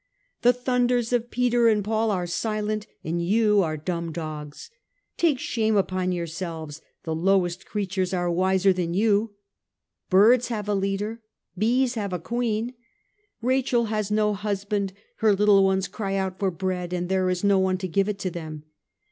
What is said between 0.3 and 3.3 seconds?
The thunders of Peter and Paul are silent and